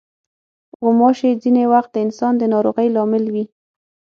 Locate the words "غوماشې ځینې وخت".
0.83-1.89